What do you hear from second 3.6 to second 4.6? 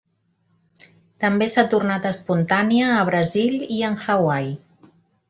i en Hawaii.